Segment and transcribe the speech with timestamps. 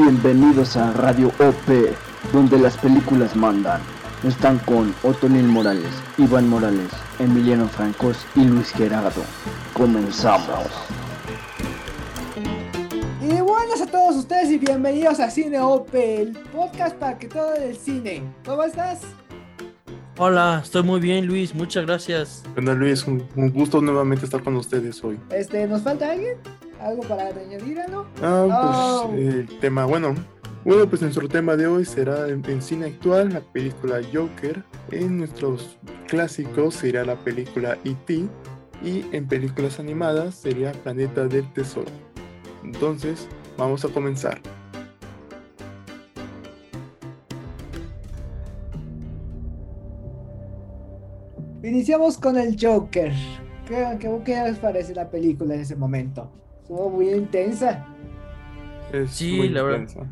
[0.00, 1.92] Bienvenidos a Radio OP,
[2.32, 3.80] donde las películas mandan.
[4.22, 9.22] Están con Otonil Morales, Iván Morales, Emiliano Francos y Luis Gerardo.
[9.74, 10.68] Comenzamos.
[13.20, 17.54] Y buenas a todos ustedes y bienvenidos a Cine OP, el podcast para que todo
[17.54, 18.22] el cine.
[18.44, 19.00] ¿Cómo estás?
[20.16, 22.44] Hola, estoy muy bien Luis, muchas gracias.
[22.54, 25.18] Bueno Luis, un, un gusto nuevamente estar con ustedes hoy.
[25.30, 26.36] Este, ¿nos falta alguien?
[26.80, 28.06] ¿Algo para añadir, no?
[28.22, 29.08] Ah, Oh.
[29.10, 30.14] pues el tema, bueno,
[30.64, 34.62] bueno, pues nuestro tema de hoy será en, en cine actual la película Joker.
[34.90, 38.26] En nuestros clásicos sería la película E.T.
[38.84, 41.90] y en películas animadas sería Planeta del Tesoro.
[42.64, 44.40] Entonces, vamos a comenzar.
[51.62, 53.12] Iniciamos con el Joker.
[53.66, 56.30] ¿Qué, qué, qué les parece la película en ese momento?
[56.68, 57.82] Estuvo muy intensa.
[58.92, 60.06] Es Sí, muy la verdad.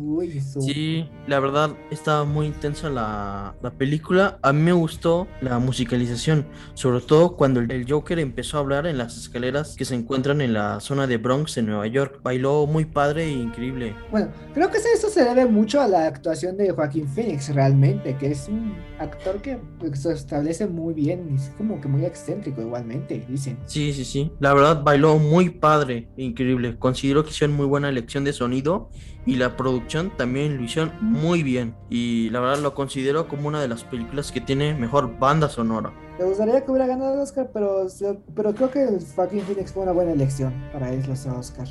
[0.00, 4.38] Uy, estuvo- Sí, la verdad estaba muy intensa la, la película.
[4.42, 8.86] A mí me gustó la musicalización, sobre todo cuando el, el Joker empezó a hablar
[8.86, 12.20] en las escaleras que se encuentran en la zona de Bronx en Nueva York.
[12.22, 13.94] Bailó muy padre e increíble.
[14.12, 18.30] Bueno, creo que eso se debe mucho a la actuación de Joaquín Phoenix realmente, que
[18.30, 22.62] es un actor que pues, se establece muy bien y es como que muy excéntrico
[22.62, 23.58] igualmente, dicen.
[23.66, 24.30] Sí, sí, sí.
[24.38, 26.78] La verdad bailó muy padre e increíble.
[26.78, 28.90] Considero que hicieron muy buena elección de sonido
[29.28, 31.74] y la producción también lo hicieron muy bien.
[31.90, 35.92] Y la verdad lo considero como una de las películas que tiene mejor banda sonora.
[36.18, 37.86] Me gustaría que hubiera ganado el Oscar, pero,
[38.34, 41.68] pero creo que Joaquín Phoenix fue una buena elección para ir los Oscar.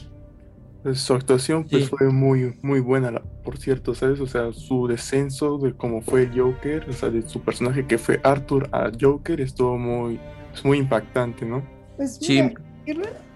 [0.84, 1.90] Pues, su actuación pues Sí.
[1.90, 4.20] fue muy muy buena, por cierto, ¿sabes?
[4.22, 7.98] O sea, su descenso de cómo fue el Joker, o sea, de su personaje que
[7.98, 10.20] fue Arthur a Joker estuvo muy,
[10.54, 11.62] es muy impactante, ¿no?
[11.98, 12.42] Pues Sí.
[12.42, 12.54] mira,
[12.86, 13.27] y re-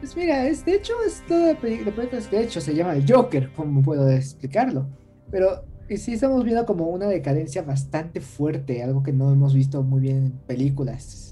[0.00, 2.94] pues mira, es, de hecho, es toda la peli- la película, de hecho, se llama
[2.94, 4.86] el Joker, como puedo explicarlo.
[5.30, 9.82] Pero y sí estamos viendo como una decadencia bastante fuerte, algo que no hemos visto
[9.82, 11.26] muy bien en películas.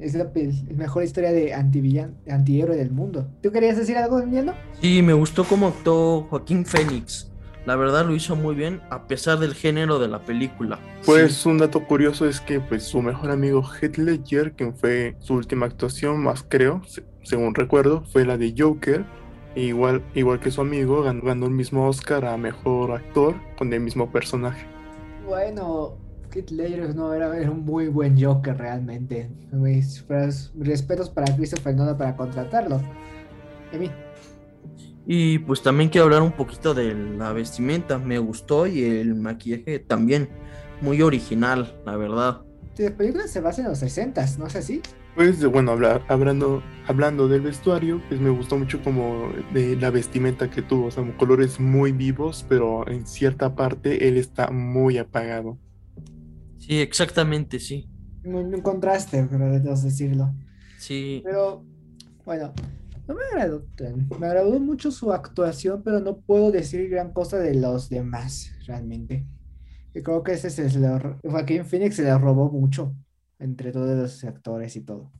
[0.00, 0.28] Es la
[0.74, 3.28] mejor historia de de antihéroe del mundo.
[3.40, 4.52] ¿Tú querías decir algo, Emiliano?
[4.80, 7.30] Sí, me gustó cómo actuó Joaquín Phoenix.
[7.64, 10.80] La verdad lo hizo muy bien a pesar del género de la película.
[11.06, 15.14] Pues Sí, un dato curioso es que pues su mejor amigo Heath Ledger, quien fue
[15.20, 16.82] su última actuación más creo,
[17.24, 19.04] según recuerdo, fue la de Joker.
[19.56, 23.80] Igual, igual que su amigo, ganó, ganó el mismo Oscar a mejor actor con el
[23.80, 24.66] mismo personaje.
[25.26, 25.96] Bueno,
[26.34, 29.30] Heath Ledger no era, era un muy buen Joker realmente.
[29.52, 30.04] Mis,
[30.58, 32.80] respetos para Christopher Nolan para contratarlo.
[33.72, 33.90] Emi.
[35.06, 37.98] Y pues también quiero hablar un poquito de la vestimenta.
[37.98, 40.28] Me gustó y el maquillaje también.
[40.80, 42.42] Muy original, la verdad.
[42.78, 44.82] La película se basa en los 60, ¿no es así?
[45.14, 50.50] Pues bueno, hablar, hablando, hablando del vestuario, pues me gustó mucho como de la vestimenta
[50.50, 55.58] que tuvo, o sea, colores muy vivos, pero en cierta parte él está muy apagado.
[56.58, 57.88] Sí, exactamente, sí.
[58.24, 60.34] Un, un contraste, podemos decirlo.
[60.76, 61.64] Sí, Pero,
[62.24, 62.52] bueno,
[63.06, 63.66] no me agradó
[64.18, 69.26] Me agradó mucho su actuación, pero no puedo decir gran cosa de los demás, realmente.
[69.94, 70.88] Y creo que ese se le,
[71.22, 72.94] Joaquín Phoenix se le robó mucho
[73.38, 75.12] entre todos los actores y todo.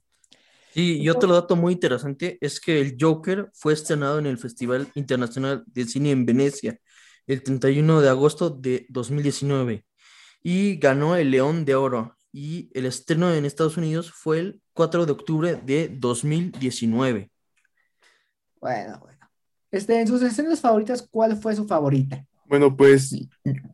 [0.73, 4.89] Sí, y otro dato muy interesante es que el Joker fue estrenado en el Festival
[4.95, 6.79] Internacional de Cine en Venecia
[7.27, 9.85] el 31 de agosto de 2019
[10.43, 12.17] y ganó el León de Oro.
[12.33, 17.31] Y el estreno en Estados Unidos fue el 4 de octubre de 2019.
[18.61, 19.31] Bueno, bueno.
[19.71, 22.27] Este, en sus escenas favoritas, ¿cuál fue su favorita?
[22.47, 23.17] Bueno, pues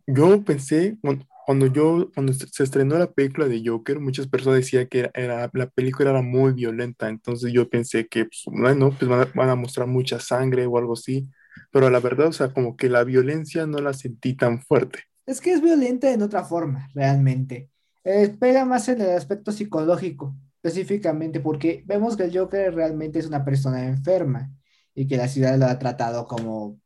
[0.06, 0.98] yo pensé,
[1.42, 5.50] cuando yo, cuando se estrenó la película de Joker, muchas personas decían que era, era-
[5.54, 9.48] la película era muy violenta, entonces yo pensé que, pues, bueno, pues van a, van
[9.50, 11.28] a mostrar mucha sangre o algo así,
[11.72, 15.00] pero la verdad, o sea, como que la violencia no la sentí tan fuerte.
[15.26, 17.70] Es que es violenta en otra forma, realmente.
[18.04, 23.26] Eh, pega más en el aspecto psicológico, específicamente, porque vemos que el Joker realmente es
[23.26, 24.50] una persona enferma
[24.94, 26.80] y que la ciudad lo ha tratado como,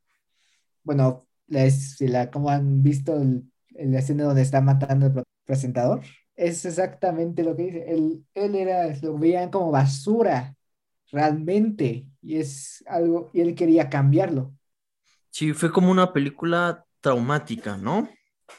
[0.84, 3.44] bueno, la, es- la- como han visto el,
[3.74, 6.02] el escena donde está matando al pro- presentador,
[6.36, 7.84] es exactamente lo que dice.
[7.92, 10.56] Él, él era, lo veían como basura,
[11.12, 14.54] realmente, y es algo, y él quería cambiarlo.
[15.30, 18.08] Sí, fue como una película traumática, ¿no?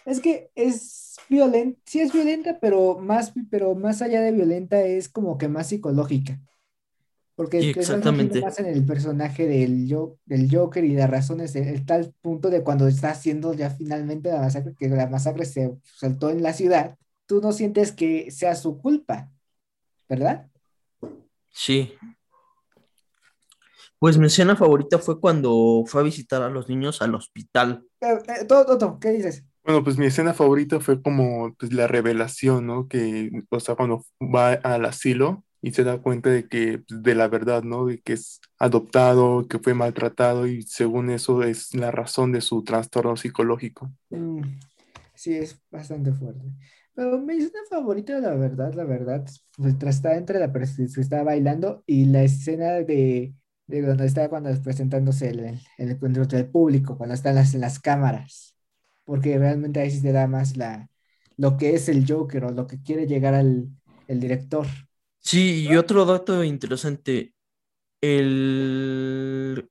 [0.06, 5.10] Es que es violenta, sí es violenta, pero más, pero más allá de violenta es
[5.10, 6.40] como que más psicológica.
[7.36, 8.40] Porque exactamente.
[8.40, 12.50] más en el personaje del, Jo- del Joker y de razones, el, el tal punto
[12.50, 16.54] de cuando está haciendo ya finalmente la masacre, que la masacre se soltó en la
[16.54, 19.30] ciudad, tú no sientes que sea su culpa,
[20.08, 20.48] ¿verdad?
[21.52, 21.94] Sí.
[24.00, 27.84] Pues mi escena favorita fue cuando fue a visitar a los niños al hospital.
[28.02, 29.44] Eh, eh, Toto, Toto, ¿qué dices?
[29.64, 32.88] Bueno, pues mi escena favorita fue como pues, la revelación, ¿no?
[32.88, 37.16] Que, o sea, cuando va al asilo y se da cuenta de que, pues, de
[37.16, 37.88] la verdad, ¿no?
[37.88, 42.64] De que es adoptado, que fue maltratado y según eso es la razón de su
[42.64, 43.92] trastorno psicológico.
[44.12, 44.42] Mm,
[45.16, 46.46] sí, es bastante fuerte.
[46.94, 49.26] Pero mi escena favorita, la verdad, la verdad,
[49.58, 53.34] pues, está entre la persona que estaba bailando y la escena de,
[53.66, 58.56] de donde está cuando presentándose el, el, encuentro del público, cuando están las, las cámaras.
[59.04, 60.92] Porque realmente ahí sí te da más la,
[61.38, 63.68] lo que es el Joker o lo que quiere llegar al
[64.08, 64.68] el director.
[65.26, 67.34] Sí, y otro dato interesante,
[68.00, 69.68] el,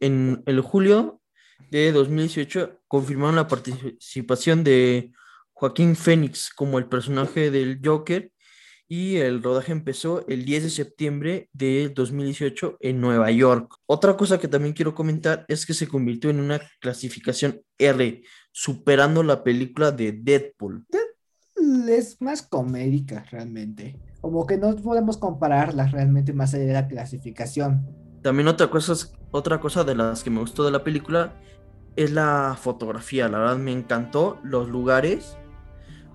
[0.00, 1.22] en el julio
[1.70, 5.12] de 2018 confirmaron la participación de
[5.54, 8.30] Joaquín Phoenix como el personaje del Joker
[8.86, 13.74] y el rodaje empezó el 10 de septiembre de 2018 en Nueva York.
[13.86, 18.22] Otra cosa que también quiero comentar es que se convirtió en una clasificación R,
[18.52, 20.84] superando la película de Deadpool.
[21.88, 23.98] Es más comédica realmente.
[24.26, 27.86] Como que no podemos compararlas realmente más allá de la clasificación.
[28.22, 28.92] También otra cosa,
[29.30, 31.34] otra cosa de las que me gustó de la película
[31.94, 33.28] es la fotografía.
[33.28, 35.36] La verdad me encantó los lugares.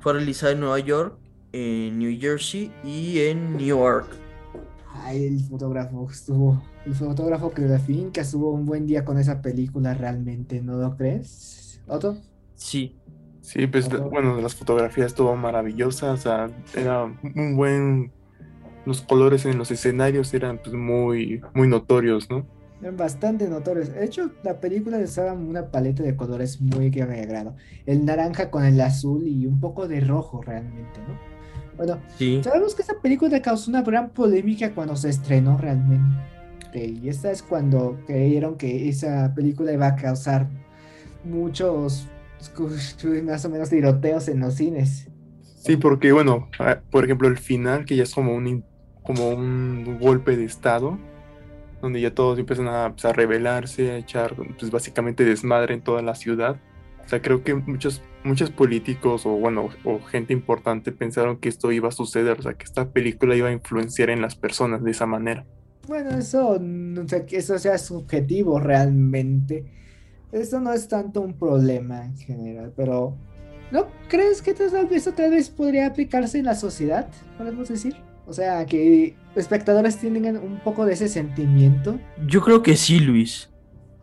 [0.02, 1.18] Fue realizada en Nueva York
[1.54, 4.10] en New Jersey y en New York.
[4.94, 9.42] Ay, el fotógrafo estuvo, el fotógrafo que la finca estuvo un buen día con esa
[9.42, 11.80] película realmente, ¿no lo crees?
[11.88, 12.18] ¿Otto?
[12.56, 12.98] Sí.
[13.42, 18.12] Sí, pues bueno, las fotografías estuvo maravillosa, o sea, era un buen,
[18.86, 22.46] los colores en los escenarios eran pues muy, muy notorios, ¿no?
[22.82, 23.94] Eran bastante notorios.
[23.94, 27.56] De hecho, la película usaba una paleta de colores muy que me agrado.
[27.86, 31.16] El naranja con el azul y un poco de rojo realmente, ¿no?
[31.78, 32.42] Bueno, Sí.
[32.44, 36.08] sabemos que esta película causó una gran polémica cuando se estrenó realmente.
[36.74, 40.48] Y esta es cuando creyeron que esa película iba a causar
[41.24, 42.08] muchos,
[43.24, 45.08] más o menos, tiroteos en los cines.
[45.58, 46.50] Sí, porque bueno,
[46.90, 48.64] por ejemplo, el final, que ya es como un,
[49.04, 50.98] como un golpe de estado,
[51.82, 56.02] donde ya todos empiezan a, pues, a rebelarse, a echar pues, básicamente desmadre en toda
[56.02, 56.60] la ciudad.
[57.04, 61.72] O sea, creo que muchos, muchos políticos o bueno, o gente importante pensaron que esto
[61.72, 64.92] iba a suceder, o sea, que esta película iba a influenciar en las personas de
[64.92, 65.46] esa manera.
[65.88, 69.66] Bueno, eso, no sé, que eso sea subjetivo realmente.
[70.32, 73.16] Eso no es tanto un problema en general, pero
[73.72, 77.10] ¿no crees que tal vez eso tal vez podría aplicarse en la sociedad?
[77.38, 77.96] Podemos decir.
[78.28, 82.00] O sea, que espectadores tienen un poco de ese sentimiento.
[82.28, 83.50] Yo creo que sí, Luis.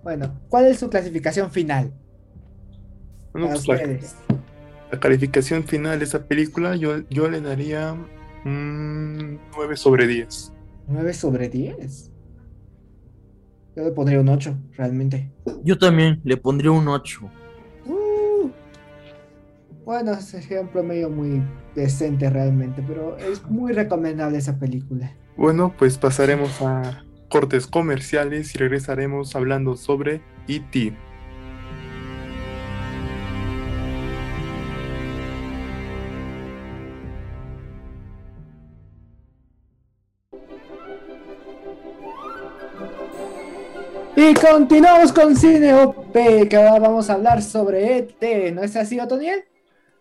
[0.02, 1.92] Bueno, ¿cuál es su clasificación final
[3.32, 4.16] Bueno, pues,
[4.90, 7.96] la, calificación final de esa película yo, yo le daría
[8.44, 10.52] un 9 sobre 10.
[10.88, 12.10] 9 sobre 10.
[13.78, 15.30] Yo le pondría un 8, realmente.
[15.62, 17.30] Yo también le pondría un 8.
[17.86, 18.50] Uh,
[19.84, 21.44] bueno, sería un promedio muy
[21.76, 25.12] decente realmente, pero es muy recomendable esa película.
[25.36, 30.96] Bueno, pues pasaremos a cortes comerciales y regresaremos hablando sobre E E.T.
[44.28, 46.12] Y continuamos con Cine OP,
[46.48, 49.44] que ahora vamos a hablar sobre ET, ¿no es así, Otoniel?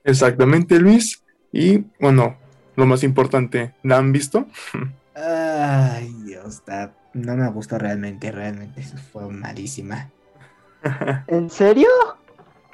[0.04, 1.24] Exactamente, Luis.
[1.54, 2.36] Y bueno,
[2.76, 4.48] lo más importante, ¿la han visto?
[5.16, 6.62] Ay, Dios,
[7.14, 10.10] no me gustó realmente, realmente, eso fue malísima.
[11.28, 11.88] ¿En serio?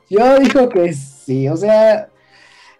[0.10, 2.10] Yo digo que sí, o sea,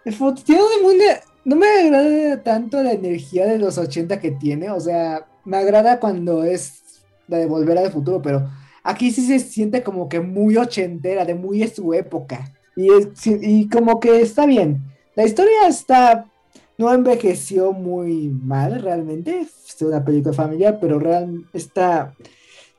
[0.04, 4.70] el fut- tiene una- no me agrada tanto la energía de los 80 que tiene,
[4.70, 6.82] o sea, me agrada cuando es
[7.28, 8.50] la de Volver al Futuro, pero
[8.84, 13.26] aquí sí se siente como que muy ochentera, de muy de su época, y, es-
[13.26, 14.84] y como que está bien.
[15.16, 16.30] La historia está,
[16.78, 22.16] no envejeció muy mal realmente, es una película familiar, pero real, está,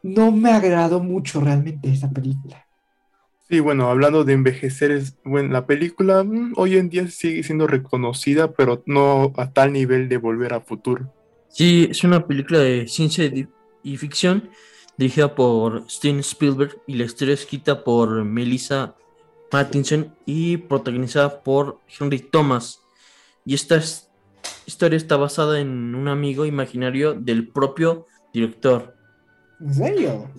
[0.03, 2.67] no me agradó mucho realmente esa película.
[3.49, 7.65] Sí, bueno, hablando de envejecer, es, bueno, la película mm, hoy en día sigue siendo
[7.67, 11.11] reconocida, pero no a tal nivel de volver a futuro.
[11.47, 13.31] Sí, es una película de ciencia
[13.83, 14.49] y ficción
[14.97, 18.95] dirigida por Steven Spielberg y la historia escrita por Melissa
[19.51, 22.81] Mattinson y protagonizada por Henry Thomas.
[23.45, 24.09] Y esta es-
[24.65, 28.95] historia está basada en un amigo imaginario del propio director.
[29.59, 30.29] ¿En serio?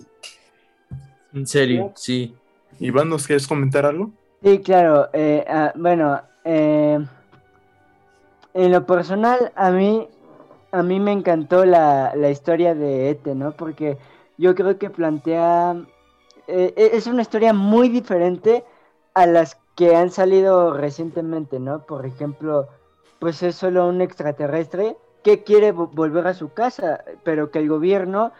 [1.33, 2.35] En serio, sí.
[2.79, 4.11] Iván, ¿nos quieres comentar algo?
[4.43, 5.09] Sí, claro.
[5.13, 6.99] eh, ah, bueno, eh,
[8.53, 10.07] en lo personal, a mí,
[10.71, 13.51] a mí me encantó la, la historia de Ete, ¿no?
[13.51, 13.97] Porque
[14.37, 15.75] yo creo que plantea,
[16.47, 18.63] eh, e, es una historia muy diferente
[19.13, 21.85] a las que han salido recientemente, ¿no?
[21.85, 22.67] Por ejemplo,
[23.19, 28.31] pues es solo un extraterrestre que quiere volver a su casa, pero que el gobierno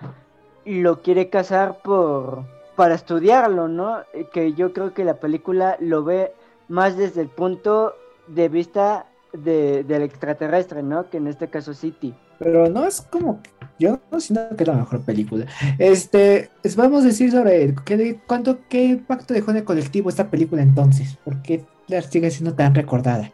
[0.66, 2.46] lo quiere casar por
[2.78, 4.04] para estudiarlo, ¿no?
[4.32, 6.32] Que yo creo que la película lo ve
[6.68, 7.96] más desde el punto
[8.28, 11.10] de vista de, del extraterrestre, ¿no?
[11.10, 12.14] Que en este caso City.
[12.40, 13.42] Pero no es como
[13.80, 15.46] yo no siento que es la mejor película.
[15.78, 20.62] Este, vamos a decir sobre qué, cuánto, qué impacto dejó en el colectivo esta película
[20.62, 21.18] entonces.
[21.24, 23.32] ¿Por qué la sigue siendo tan recordada?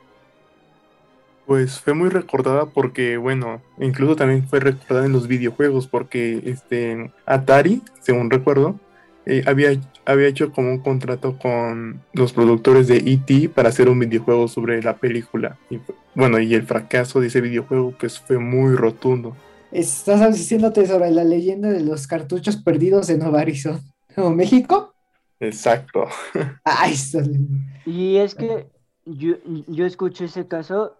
[1.46, 7.12] Pues fue muy recordada porque, bueno, incluso también fue recordada en los videojuegos porque este
[7.26, 8.80] Atari, según recuerdo,
[9.26, 13.50] eh, había, había hecho como un contrato con los productores de E.T.
[13.50, 15.58] para hacer un videojuego sobre la película.
[15.70, 15.80] Y,
[16.14, 19.36] bueno, y el fracaso de ese videojuego pues fue muy rotundo.
[19.72, 23.80] Estás diciéndote sobre la leyenda de los cartuchos perdidos en Nueva Arizona,
[24.16, 24.94] Nuevo México.
[25.40, 26.06] Exacto.
[26.64, 26.94] Ay,
[27.86, 28.68] y es que
[29.06, 29.36] yo,
[29.68, 30.96] yo escuché ese caso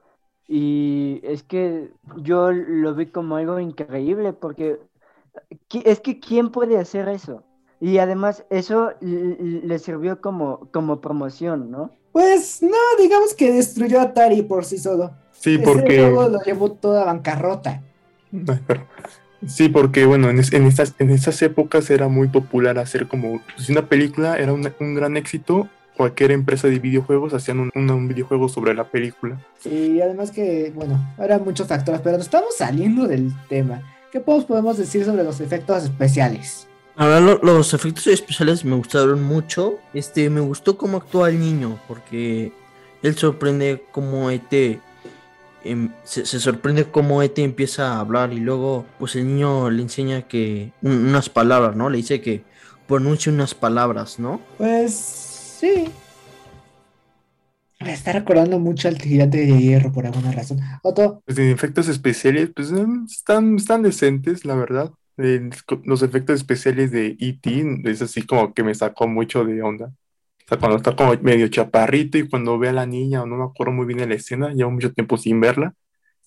[0.48, 4.80] y es que yo lo vi como algo increíble porque
[5.84, 7.44] es que ¿quién puede hacer eso?
[7.84, 11.92] Y además eso le sirvió como, como promoción, ¿no?
[12.14, 15.12] Pues no, digamos que destruyó a Atari por sí solo.
[15.34, 15.98] Sí, porque...
[15.98, 17.84] Luego lo llevó toda bancarrota.
[19.46, 23.74] Sí, porque bueno, en, en, estas, en estas épocas era muy popular hacer como, si
[23.74, 28.48] una película era un, un gran éxito, cualquier empresa de videojuegos hacían un, un, videojuego
[28.48, 29.46] sobre la película.
[29.60, 33.82] Sí, además que, bueno, eran muchos factores, pero nos estamos saliendo del tema.
[34.14, 36.70] ¿Qué podemos decir sobre los efectos especiales?
[36.96, 39.80] Ahora los efectos especiales me gustaron mucho.
[39.94, 42.52] Este, me gustó cómo actúa el niño, porque
[43.02, 44.80] él sorprende cómo ET
[45.64, 50.24] em, se, sorprende cómo ET empieza a hablar y luego pues el niño le enseña
[50.24, 51.90] que unas palabras, ¿no?
[51.90, 52.44] Le dice que
[52.88, 54.40] pronuncie unas palabras, ¿no?
[54.60, 55.90] Pues sí.
[57.80, 60.60] Me está recordando mucho al gigante de hierro por alguna razón.
[60.84, 61.22] Otto.
[61.26, 67.16] Pues en efectos especiales, pues em, están, están decentes, la verdad los efectos especiales de
[67.20, 67.82] E.T.
[67.86, 69.88] es así como que me sacó mucho de onda.
[69.88, 73.38] O sea, cuando está como medio chaparrito y cuando ve a la niña, o no
[73.38, 75.74] me acuerdo muy bien de la escena, llevo mucho tiempo sin verla.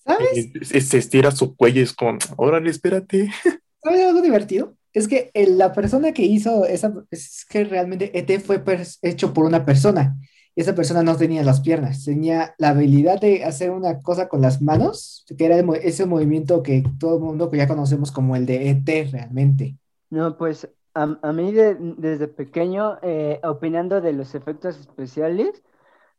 [0.03, 0.49] ¿Sabes?
[0.61, 3.29] se estira su cuello y es como, órale, espérate.
[3.83, 4.75] ¿Sabes algo divertido?
[4.93, 8.63] Es que la persona que hizo esa, es que realmente ET fue
[9.01, 10.15] hecho por una persona
[10.57, 14.59] esa persona no tenía las piernas, tenía la habilidad de hacer una cosa con las
[14.59, 19.11] manos, que era ese movimiento que todo el mundo ya conocemos como el de ET
[19.11, 19.77] realmente.
[20.09, 25.61] No, pues a, mí desde pequeño, eh, opinando de los efectos especiales,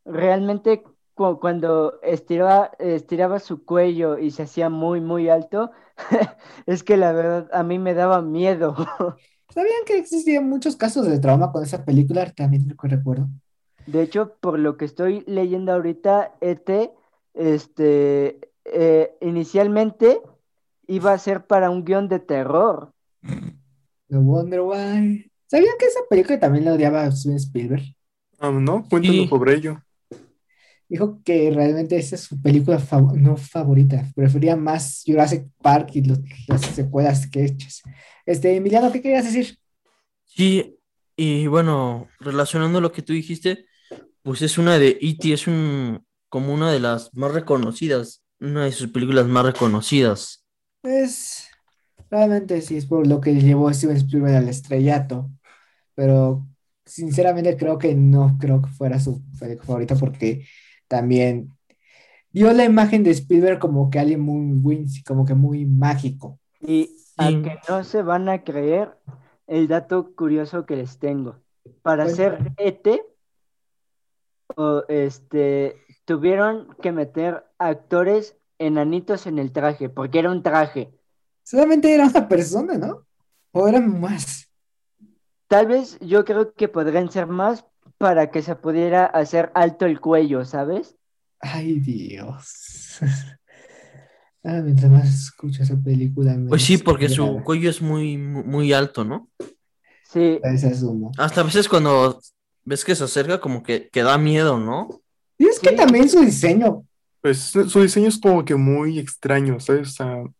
[0.04, 5.72] realmente cuando estiraba, estiraba su cuello y se hacía muy, muy alto,
[6.66, 8.76] es que la verdad a mí me daba miedo.
[9.52, 12.30] ¿Sabían que existían muchos casos de trauma con esa película?
[12.30, 13.26] También recuerdo.
[13.88, 16.90] De hecho, por lo que estoy leyendo ahorita, ET,
[17.32, 20.20] este, eh, inicialmente
[20.86, 22.92] iba a ser para un guion de terror.
[24.10, 25.32] No wonder why.
[25.46, 27.82] ¿Sabían que esa película también la odiaba Steven Spielberg?
[28.38, 29.82] Ah, no, cuéntanos sobre ello.
[30.86, 32.78] Dijo que realmente esa es su película
[33.14, 34.06] no favorita.
[34.14, 37.82] Prefería más Jurassic Park y las secuelas que hechas.
[38.26, 39.58] Este, Emiliano, ¿qué querías decir?
[40.26, 40.78] Sí,
[41.16, 43.67] y bueno, relacionando lo que tú dijiste,
[44.28, 48.72] pues es una de E.T., es un, como una de las más reconocidas, una de
[48.72, 50.44] sus películas más reconocidas.
[50.82, 51.48] Pues
[52.10, 55.30] realmente sí es por lo que llevó a Steven Spielberg al estrellato,
[55.94, 56.46] pero
[56.84, 59.22] sinceramente creo que no creo que fuera su
[59.64, 60.44] favorita porque
[60.88, 61.56] también
[62.30, 66.38] dio la imagen de Spielberg como que alguien muy wincy, como que muy mágico.
[66.60, 68.90] Y aunque no se van a creer
[69.46, 71.36] el dato curioso que les tengo.
[71.80, 72.86] Para hacer ET
[74.88, 80.92] este, tuvieron que meter actores enanitos en el traje, porque era un traje.
[81.42, 83.06] Solamente era una persona, ¿no?
[83.52, 84.48] ¿O eran más?
[85.48, 87.64] Tal vez yo creo que podrían ser más
[87.96, 90.96] para que se pudiera hacer alto el cuello, ¿sabes?
[91.40, 92.98] Ay, Dios.
[94.44, 96.34] Ah, mientras más escucho esa película.
[96.48, 99.28] Pues sí, porque su cuello es muy, muy alto, ¿no?
[100.04, 100.40] Sí.
[101.18, 102.18] Hasta a veces cuando
[102.68, 105.00] ves que se acerca como que, que da miedo, ¿no?
[105.38, 106.84] Y es que también su diseño.
[107.22, 109.96] Pues su diseño es como que muy extraño, ¿sabes?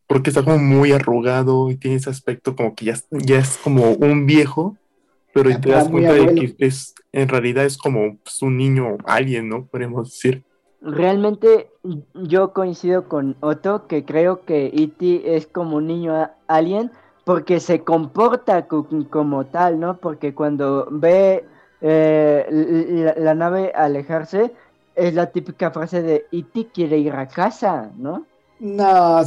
[0.07, 3.93] porque está como muy arrugado y tiene ese aspecto como que ya, ya es como
[3.93, 4.77] un viejo,
[5.33, 9.49] pero te das cuenta de que es, en realidad es como pues, un niño alien,
[9.49, 9.67] ¿no?
[9.67, 10.45] Podemos decir.
[10.81, 11.71] Realmente
[12.15, 15.35] yo coincido con Otto que creo que E.T.
[15.37, 16.93] es como un niño alien
[17.25, 19.99] porque se comporta co- como tal, ¿no?
[19.99, 21.45] Porque cuando ve
[21.81, 22.47] eh,
[23.17, 24.55] la, nave alejarse,
[24.95, 26.71] es la típica frase de E.T.
[26.73, 28.27] quiere ir a casa, ¿no?
[28.59, 29.21] No,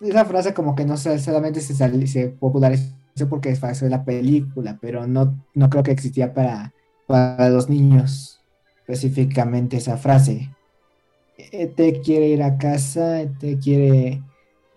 [0.00, 2.04] esa frase como que no solamente se, sal-
[2.38, 2.94] popularizó
[3.28, 6.74] porque pasó en la película, pero no, no creo que existía para,
[7.06, 8.44] para los niños
[8.86, 10.54] específicamente esa frase.
[11.76, 14.24] Te quiere ir a casa, te quiere,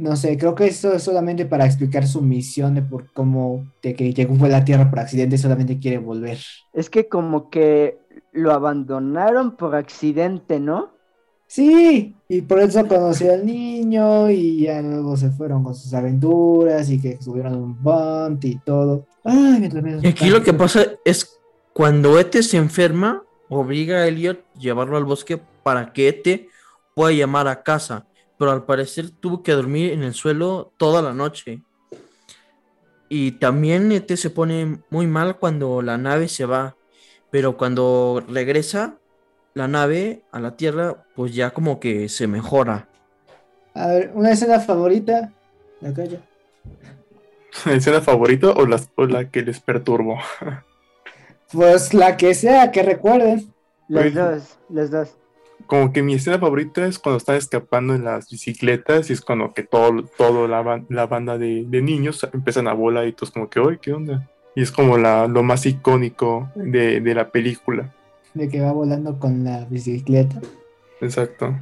[0.01, 3.93] no sé, creo que eso es solamente para explicar su misión de por cómo de
[3.93, 6.39] que llegó fue a la Tierra por accidente, solamente quiere volver.
[6.73, 7.99] Es que como que
[8.31, 10.89] lo abandonaron por accidente, ¿no?
[11.45, 16.89] Sí, y por eso conoció al niño y ya luego se fueron con sus aventuras
[16.89, 19.05] y que subieron un bond y todo.
[19.23, 21.39] Ay, mientras menos Y aquí lo que pasa es
[21.73, 26.47] cuando Ete se enferma, obliga a Elliot a llevarlo al bosque para que Ete
[26.95, 28.07] pueda llamar a casa,
[28.41, 31.61] pero al parecer tuvo que dormir en el suelo toda la noche.
[33.07, 36.75] Y también Ete se pone muy mal cuando la nave se va,
[37.29, 38.95] pero cuando regresa
[39.53, 42.89] la nave a la Tierra, pues ya como que se mejora.
[43.75, 45.31] A ver, una escena favorita.
[45.79, 46.19] La calle.
[47.67, 50.17] ¿La escena favorita o, las, o la que les perturbo?
[51.53, 53.53] Pues la que sea, que recuerden.
[53.87, 55.15] Los Pues- dos, los dos.
[55.67, 59.53] Como que mi escena favorita es cuando están escapando en las bicicletas y es cuando
[59.53, 63.49] que todo, todo la, la banda de, de niños empiezan a volar y todos como
[63.49, 64.29] que, ¡ay, qué onda!
[64.55, 67.93] Y es como la, lo más icónico de, de la película.
[68.33, 70.41] De que va volando con la bicicleta.
[70.99, 71.55] Exacto.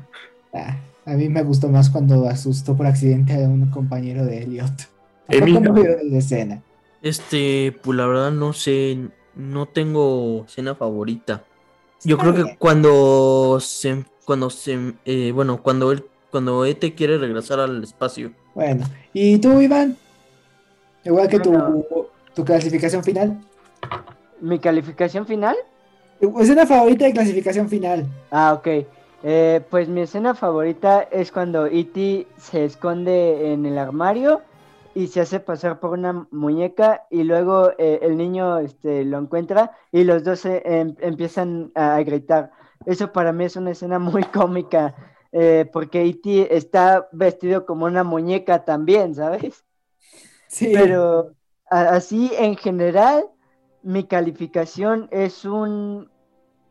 [0.54, 4.90] Ah, a mí me gustó más cuando asustó por accidente a un compañero de Elliot.
[5.28, 6.62] Veo la escena.
[7.02, 8.98] Este, pues la verdad no sé,
[9.36, 11.44] no tengo escena favorita.
[12.04, 17.60] Yo creo que cuando se, cuando se, eh, bueno, cuando él, cuando Ete quiere regresar
[17.60, 18.32] al espacio.
[18.56, 19.98] Bueno, ¿y tú, Iván?
[21.04, 21.86] Igual que tu,
[22.34, 23.40] tu clasificación final.
[24.40, 25.56] ¿Mi calificación final?
[26.40, 28.06] Escena favorita de clasificación final.
[28.32, 28.86] Ah, ok.
[29.24, 32.28] Eh, pues mi escena favorita es cuando E.T.
[32.38, 34.42] se esconde en el armario
[34.94, 39.72] y se hace pasar por una muñeca y luego eh, el niño este, lo encuentra
[39.92, 42.52] y los dos se, em- empiezan a gritar.
[42.86, 44.96] Eso para mí es una escena muy cómica
[45.32, 46.56] eh, porque E.T.
[46.56, 49.64] está vestido como una muñeca también, ¿sabes?
[50.48, 50.74] Sí.
[50.74, 51.34] Pero
[51.70, 53.26] a- así en general,
[53.84, 56.10] mi calificación es un...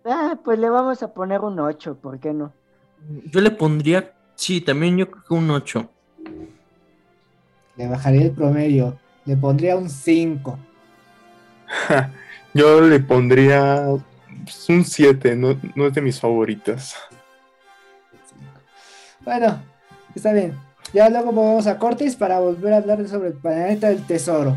[0.04, 2.52] Ah, pues le vamos a poner un 8, ¿por qué no?
[3.32, 5.90] Yo le pondría, sí, también yo creo que un 8.
[7.78, 8.98] Le bajaría el promedio.
[9.24, 10.58] Le pondría un 5.
[12.54, 13.86] Yo le pondría
[14.68, 16.96] un 7, no, no es de mis favoritas.
[19.24, 19.60] Bueno,
[20.14, 20.54] está bien.
[20.92, 24.56] Ya luego volvemos a cortes para volver a hablar sobre el planeta del tesoro.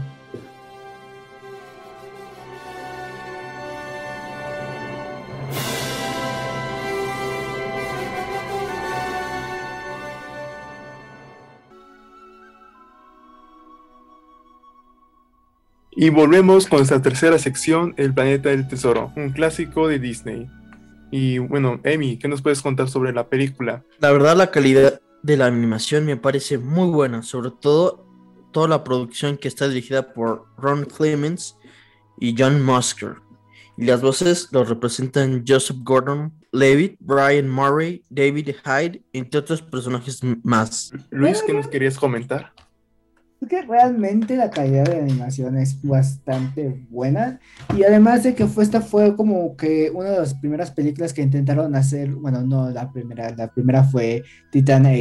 [15.93, 20.49] Y volvemos con nuestra tercera sección, El Planeta del Tesoro, un clásico de Disney.
[21.11, 23.83] Y bueno, Emi, ¿qué nos puedes contar sobre la película?
[23.99, 28.07] La verdad la calidad de la animación me parece muy buena, sobre todo
[28.53, 31.57] toda la producción que está dirigida por Ron Clements
[32.19, 33.15] y John Musker.
[33.77, 40.21] Y las voces lo representan Joseph Gordon, Levitt, Brian Murray, David Hyde, entre otros personajes
[40.43, 40.91] más.
[41.09, 42.53] Luis, ¿qué nos querías comentar?
[43.49, 47.39] Que realmente la calidad de animación es bastante buena.
[47.75, 51.23] Y además de que fue, esta fue como que una de las primeras películas que
[51.23, 54.91] intentaron hacer, bueno, no la primera, la primera fue Titan A,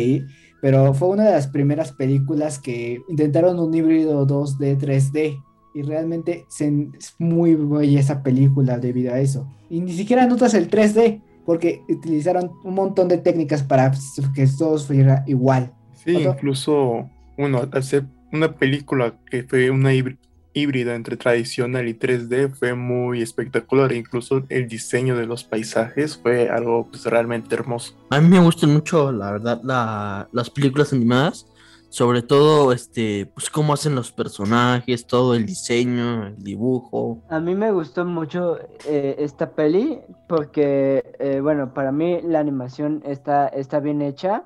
[0.62, 5.42] pero fue una de las primeras películas que intentaron un híbrido 2D, 3D.
[5.74, 9.46] Y realmente es muy bella esa película debido a eso.
[9.68, 13.92] Y ni siquiera notas el 3D, porque utilizaron un montón de técnicas para
[14.34, 15.74] que todo fuera igual.
[15.92, 16.32] Sí, Otro.
[16.32, 20.18] incluso, bueno, al ser una película que fue una híbr-
[20.52, 23.92] híbrida entre tradicional y 3D fue muy espectacular.
[23.92, 27.94] Incluso el diseño de los paisajes fue algo pues, realmente hermoso.
[28.10, 31.46] A mí me gustan mucho, la verdad, la- las películas animadas,
[31.88, 37.20] sobre todo, este, pues cómo hacen los personajes, todo el diseño, el dibujo.
[37.28, 43.02] A mí me gustó mucho eh, esta peli porque, eh, bueno, para mí la animación
[43.04, 44.44] está, está bien hecha,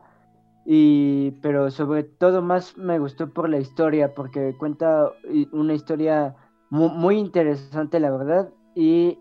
[0.65, 5.11] y, pero sobre todo más me gustó por la historia, porque cuenta
[5.53, 6.37] una historia
[6.71, 9.19] mu- muy, interesante, la verdad, y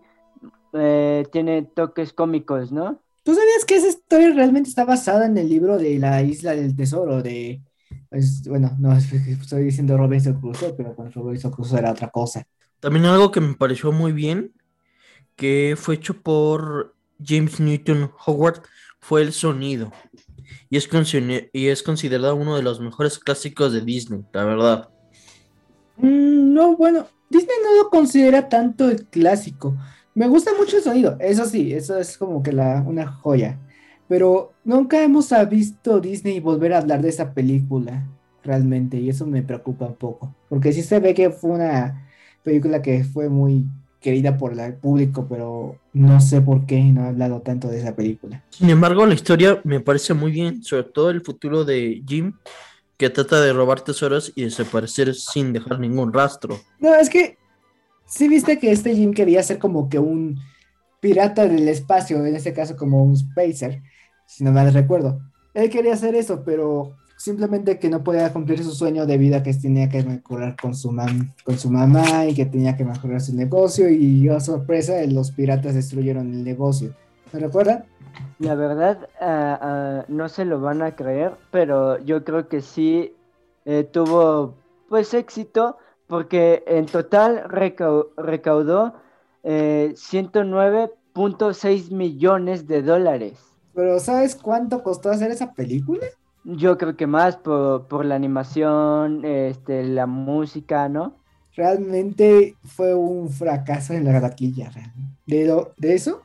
[0.74, 3.00] eh, tiene toques cómicos, ¿no?
[3.22, 6.76] ¿Tú sabías que esa historia realmente está basada en el libro de la Isla del
[6.76, 7.62] Tesoro de
[8.10, 12.44] Es, bueno, no estoy diciendo Robinson Crusoe, pero con Robinson Crusoe era otra cosa.
[12.80, 14.52] También algo que me pareció muy bien,
[15.36, 18.62] que fue hecho por James Newton Howard,
[19.00, 19.92] fue el sonido.
[20.70, 24.88] Y es, considerado uno de los mejores clásicos de Disney, la verdad.
[25.96, 29.76] Mm, no, bueno, Disney no lo considera tanto el clásico.
[30.14, 33.58] Me gusta mucho el sonido, eso sí, eso es como que la, una joya.
[34.08, 38.06] Pero nunca hemos visto Disney volver a hablar de esa película,
[38.42, 40.34] realmente, y eso me preocupa un poco.
[40.48, 42.08] Porque sí se ve que fue una
[42.42, 43.64] película que fue muy
[44.04, 47.96] querida por el público, pero no sé por qué no ha hablado tanto de esa
[47.96, 48.44] película.
[48.50, 52.34] Sin embargo, la historia me parece muy bien, sobre todo el futuro de Jim,
[52.98, 56.60] que trata de robar tesoros y desaparecer sin dejar ningún rastro.
[56.80, 57.38] No, es que
[58.06, 60.38] sí viste que este Jim quería ser como que un
[61.00, 63.80] pirata del espacio, en este caso como un spacer,
[64.26, 65.18] si no me recuerdo.
[65.54, 69.54] Él quería hacer eso, pero simplemente que no podía cumplir su sueño de vida que
[69.54, 70.94] tenía que mejorar con su,
[71.44, 75.30] con su mamá y que tenía que mejorar su negocio y a oh, sorpresa los
[75.30, 76.94] piratas destruyeron el negocio.
[77.32, 77.84] ¿Me recuerdan?
[78.38, 83.14] La verdad ah, ah, no se lo van a creer, pero yo creo que sí
[83.64, 84.54] eh, tuvo
[84.88, 88.94] pues éxito porque en total recaudó
[89.42, 93.38] eh, 109.6 millones de dólares.
[93.74, 96.06] Pero ¿sabes cuánto costó hacer esa película?
[96.44, 101.16] Yo creo que más por, la animación, este, la música, ¿no?
[101.56, 104.70] Realmente fue un fracaso en la taquilla.
[105.26, 106.22] De, de eso,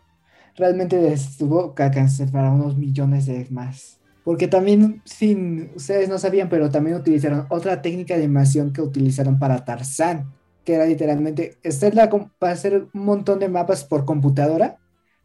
[0.56, 4.00] realmente estuvo que para unos millones de más.
[4.24, 9.40] Porque también, sin, ustedes no sabían, pero también utilizaron otra técnica de animación que utilizaron
[9.40, 10.32] para Tarzán,
[10.66, 11.58] que era literalmente
[11.96, 14.78] la para hacer un montón de mapas por computadora,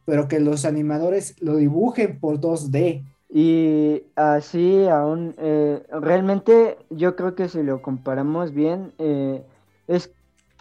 [0.06, 3.04] pero que los animadores lo dibujen por 2D.
[3.28, 9.42] Y así aún, eh, realmente yo creo que si lo comparamos bien, eh,
[9.88, 10.12] es,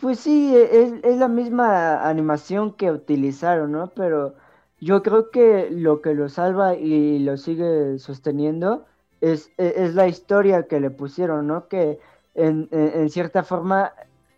[0.01, 3.91] pues sí, es, es, la misma animación que utilizaron, ¿no?
[3.95, 4.35] Pero
[4.79, 8.85] yo creo que lo que lo salva y lo sigue sosteniendo
[9.21, 11.67] es, e, es, la historia que le pusieron, ¿no?
[11.67, 11.99] Que
[12.35, 13.93] en, en, cierta forma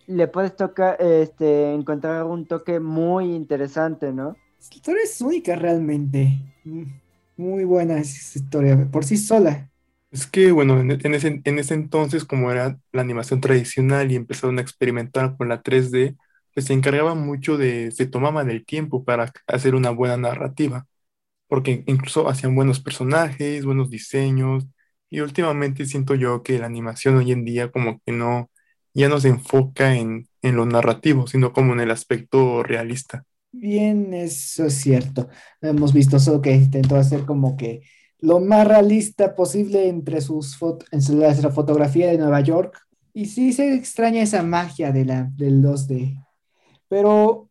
[0.07, 4.35] le puedes tocar, este, encontrar un toque muy interesante, ¿no?
[4.71, 6.39] La historia es única realmente.
[6.63, 7.04] Mm.
[7.37, 9.69] Muy buena esa historia, por sí sola.
[10.11, 14.59] Es que, bueno, en, ese, en ese entonces, como era la animación tradicional y empezaron
[14.59, 16.15] a experimentar con la 3D,
[16.53, 20.87] pues se encargaban mucho de, se tomaban el tiempo para hacer una buena narrativa,
[21.47, 24.65] porque incluso hacían buenos personajes, buenos diseños,
[25.09, 28.51] y últimamente siento yo que la animación hoy en día como que no,
[28.93, 33.25] ya no se enfoca en, en lo narrativo, sino como en el aspecto realista.
[33.57, 35.29] Bien, eso es cierto.
[35.61, 37.81] Hemos visto eso que intentó hacer como que
[38.19, 42.77] lo más realista posible entre sus fotos, en la fotografía de Nueva York.
[43.13, 46.17] Y sí se extraña esa magia de la, del 2D.
[46.89, 47.49] Pero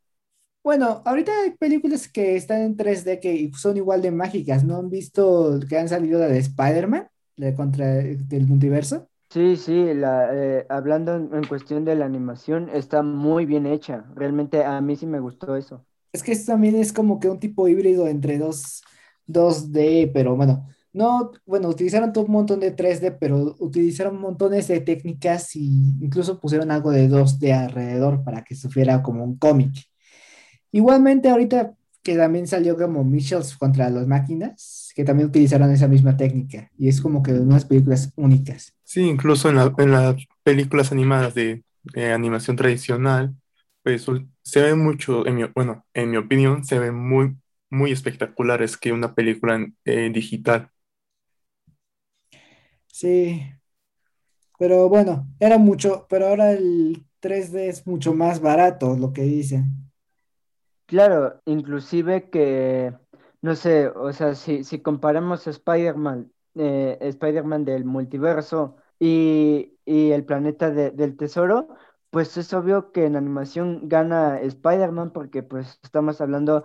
[0.64, 4.64] bueno, ahorita hay películas que están en 3D que son igual de mágicas.
[4.64, 9.08] ¿No han visto que han salido la de Spider-Man, la contra del multiverso?
[9.30, 14.06] Sí, sí, la, eh, hablando en cuestión de la animación, está muy bien hecha.
[14.14, 15.84] Realmente a mí sí me gustó eso.
[16.14, 18.84] Es que esto también es como que un tipo híbrido entre dos,
[19.26, 24.78] 2D, pero bueno, no, bueno, utilizaron todo un montón de 3D, pero utilizaron montones de
[24.78, 25.66] técnicas y
[26.00, 29.74] incluso pusieron algo de 2D alrededor para que sufriera como un cómic.
[30.70, 31.74] Igualmente ahorita
[32.04, 36.86] que también salió como Mitchells contra las máquinas, que también utilizaron esa misma técnica y
[36.86, 38.72] es como que unas películas únicas.
[38.84, 39.72] Sí, incluso en, las
[40.44, 41.64] películas animadas de
[42.12, 43.34] animación tradicional,
[43.84, 44.06] pues
[44.42, 47.36] se ve mucho, en mi, bueno, en mi opinión, se ven muy,
[47.68, 50.70] muy espectaculares que una película en, digital.
[52.90, 53.42] Sí,
[54.58, 59.90] pero bueno, era mucho, pero ahora el 3D es mucho más barato, lo que dicen.
[60.86, 62.94] Claro, inclusive que,
[63.42, 70.24] no sé, o sea, si, si comparamos Spider-Man, eh, Spider-Man del multiverso y, y el
[70.24, 71.68] planeta del tesoro,
[72.14, 76.62] pues es obvio que en animación gana Spider-Man porque pues estamos hablando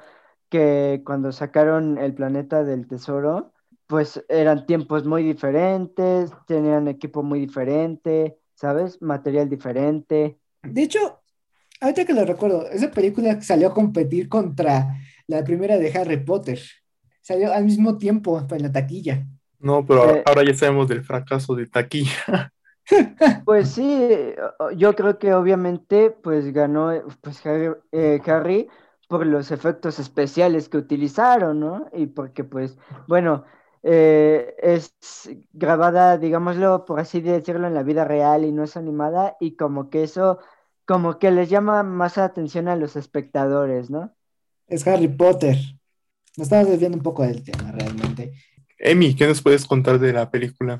[0.47, 3.51] que cuando sacaron el planeta del tesoro,
[3.87, 9.01] pues eran tiempos muy diferentes, tenían equipo muy diferente, ¿sabes?
[9.01, 10.37] Material diferente.
[10.61, 11.19] De hecho,
[11.81, 16.59] ahorita que lo recuerdo, esa película salió a competir contra la primera de Harry Potter.
[17.21, 19.25] Salió al mismo tiempo en la taquilla.
[19.57, 22.53] No, pero eh, ahora ya sabemos del fracaso de taquilla.
[23.45, 24.33] Pues sí,
[24.75, 28.67] yo creo que obviamente pues ganó pues eh, Harry,
[29.09, 31.89] por los efectos especiales que utilizaron, ¿no?
[31.93, 33.43] Y porque pues, bueno,
[33.81, 34.93] eh, es
[35.51, 39.89] grabada, digámoslo, por así decirlo, en la vida real y no es animada y como
[39.89, 40.37] que eso,
[40.85, 44.13] como que les llama más atención a los espectadores, ¿no?
[44.67, 45.57] Es Harry Potter.
[46.37, 48.33] Nos estamos desviando un poco del tema realmente.
[48.77, 50.77] Emi, ¿qué nos puedes contar de la película?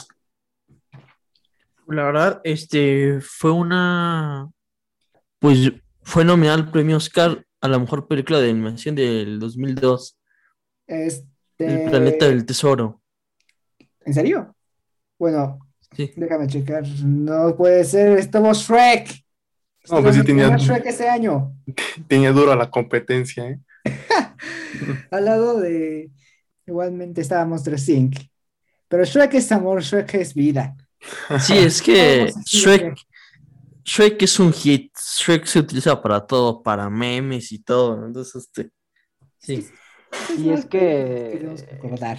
[1.89, 4.49] La verdad, este fue una,
[5.39, 5.71] pues
[6.04, 10.17] fue nominada al premio Oscar a la mejor película de animación del 2002,
[10.88, 11.25] Este...
[11.60, 13.02] El planeta del tesoro.
[14.06, 14.56] ¿En serio?
[15.17, 15.60] Bueno,
[15.95, 16.13] Sí.
[16.15, 16.88] déjame checar.
[17.04, 19.10] No puede ser, estamos Shrek.
[19.89, 21.54] No, pues sí tenía- en Shrek ese año.
[22.08, 23.60] Tenía duro la competencia, ¿eh?
[25.12, 26.12] Al lado de.
[26.67, 28.15] Igualmente estaba Monster Inc.
[28.88, 30.75] Pero Shrek es amor, Shrek es vida.
[31.39, 32.97] Sí, es que Shrek,
[33.85, 34.91] Shrek es un hit.
[34.97, 37.97] Shrek se utiliza para todo, para memes y todo.
[37.97, 38.07] ¿no?
[38.07, 38.71] Entonces, este,
[39.38, 39.67] sí.
[40.38, 42.17] Y es que- Queremos recordar.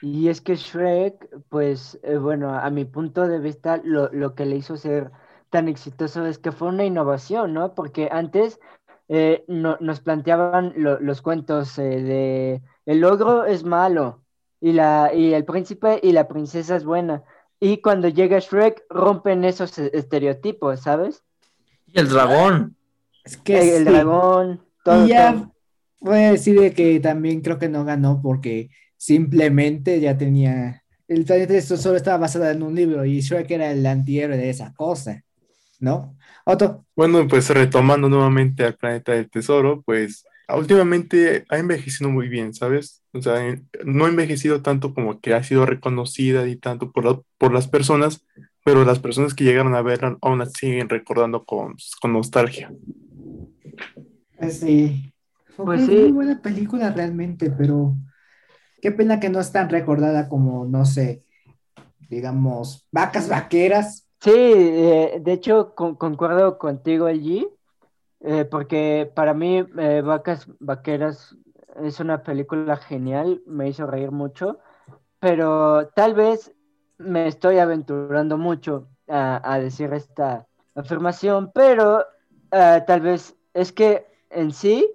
[0.00, 4.46] Y es que Shrek, pues, eh, bueno, a mi punto de vista, lo, lo que
[4.46, 5.12] le hizo ser
[5.50, 7.74] tan exitoso es que fue una innovación, ¿no?
[7.74, 8.58] Porque antes
[9.08, 14.24] eh, no- nos planteaban lo- los cuentos eh, de el ogro es malo
[14.60, 17.22] y, la, y el príncipe y la princesa es buena.
[17.64, 21.22] Y cuando llega Shrek, rompen esos e- estereotipos, ¿sabes?
[21.86, 22.76] Y el dragón.
[23.22, 25.06] Es que el, dragón, todo.
[25.06, 25.54] Y ya todo.
[26.00, 30.82] voy a decir de que también creo que no ganó porque simplemente ya tenía.
[31.06, 34.50] El planeta de solo estaba basado en un libro y Shrek era el antihéroe de
[34.50, 35.22] esa cosa,
[35.78, 36.16] ¿no?
[36.44, 42.54] Otto, Bueno, pues retomando nuevamente al planeta del tesoro, pues últimamente ha envejecido muy bien,
[42.54, 43.02] ¿sabes?
[43.12, 43.40] O sea,
[43.84, 47.68] no ha envejecido tanto como que ha sido reconocida y tanto por, la- por las
[47.68, 48.24] personas,
[48.64, 52.72] pero las personas que llegaron a verla aún la siguen recordando con, con nostalgia.
[54.38, 55.14] eh, sí.
[55.56, 56.12] Fue Pues muy sí.
[56.12, 57.94] buena película realmente, pero
[58.82, 61.24] qué pena que no es tan recordada como, no sé,
[62.10, 64.08] digamos, vacas vaqueras.
[64.20, 67.48] Sí, eh, de hecho con- concuerdo contigo allí,
[68.24, 71.36] eh, porque para mí eh, Vacas Vaqueras
[71.82, 74.60] es una película genial, me hizo reír mucho,
[75.18, 76.52] pero tal vez
[76.98, 82.04] me estoy aventurando mucho a, decir esta afirmación, pero
[82.52, 84.88] eh, tal vez es que en sí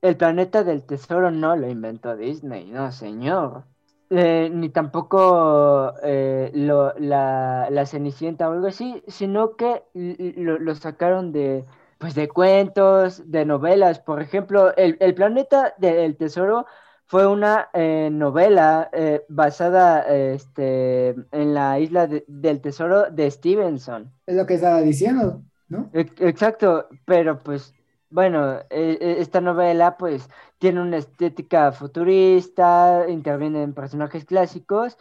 [0.00, 3.64] el planeta del tesoro no lo inventó Disney, no señor.
[4.08, 11.64] Ni tampoco la, Cenicienta o algo así, sino que lo sacaron de,
[12.06, 13.98] pues de cuentos, de novelas.
[13.98, 16.66] Por ejemplo, El, el planeta del tesoro
[17.04, 24.12] fue una eh, novela eh, basada este, en la isla de- del tesoro de Stevenson.
[24.24, 25.90] Es lo que estaba diciendo, ¿no?
[25.92, 27.74] Ex- Exacto, pero pues
[28.10, 34.96] bueno, e- e- esta novela pues tiene una estética futurista, interviene en personajes clásicos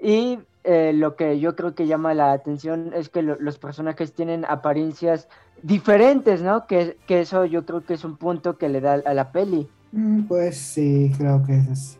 [0.00, 4.12] y eh, lo que yo creo que llama la atención es que lo- los personajes
[4.12, 5.28] tienen apariencias
[5.62, 6.66] diferentes, ¿no?
[6.66, 9.68] Que, que eso yo creo que es un punto que le da a la peli.
[9.92, 11.98] Mm, Pues sí, creo que eso es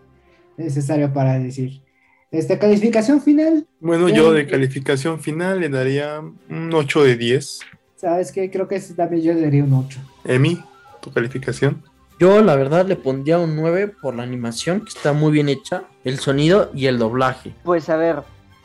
[0.57, 1.83] necesario para decir.
[2.31, 7.61] Esta calificación final, Bueno, yo de calificación final le daría un 8 de 10.
[7.97, 8.51] ¿sabes qué?
[8.51, 9.99] Creo que también yo le daría un 8.
[10.25, 10.63] Emi,
[11.03, 11.83] tu calificación.
[12.21, 15.85] Yo, la verdad, le pondría un 9 por la animación, que está muy bien hecha,
[16.05, 17.53] el sonido y el doblaje.
[17.65, 18.23] Pues a ver,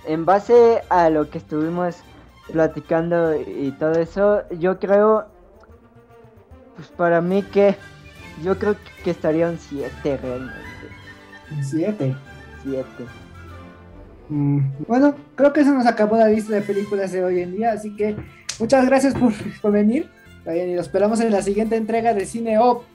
[0.07, 1.97] en base a lo que estuvimos
[2.51, 5.25] platicando y todo eso, yo creo,
[6.75, 7.75] pues para mí que,
[8.43, 10.55] yo creo que estaría un 7 realmente.
[11.51, 12.15] Un 7.
[12.63, 12.85] 7.
[14.29, 17.73] Mm, Bueno, creo que eso nos acabó la lista de películas de hoy en día,
[17.73, 18.15] así que
[18.59, 20.09] muchas gracias por, por venir.
[20.45, 22.85] Vayan, y los esperamos en la siguiente entrega de Cine OP.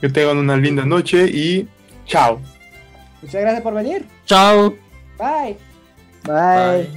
[0.00, 1.68] Que tengan una linda noche y
[2.06, 2.40] chao.
[3.22, 4.06] Muchas gracias por venir.
[4.26, 4.74] Chao.
[5.18, 5.56] Bye.
[6.24, 6.88] Bye.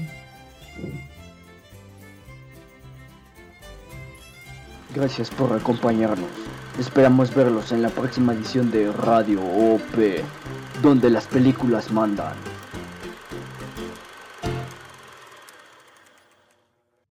[4.95, 6.29] Gracias por acompañarnos.
[6.79, 10.23] Esperamos verlos en la próxima edición de Radio OP,
[10.81, 12.54] donde las películas mandan.